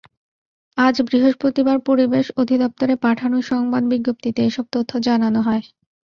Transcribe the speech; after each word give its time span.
আজ 0.77 0.95
বৃহস্পতিবার 1.07 1.77
পরিবেশ 1.81 2.25
অধিদপ্তরে 2.37 2.95
পাঠানো 3.01 3.37
সংবাদ 3.49 3.83
বিজ্ঞপ্তিতে 3.91 4.39
এসব 4.45 4.65
তথ্য 4.73 4.91
জানানো 5.07 5.39
হয়। 5.41 5.63